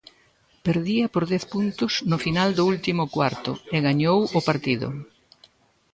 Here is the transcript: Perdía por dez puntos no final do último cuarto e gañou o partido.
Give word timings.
Perdía 0.65 1.05
por 1.13 1.23
dez 1.33 1.43
puntos 1.53 1.91
no 2.09 2.17
final 2.25 2.49
do 2.57 2.63
último 2.73 3.03
cuarto 3.15 3.51
e 3.75 3.77
gañou 3.87 4.19
o 4.37 4.39
partido. 4.49 4.87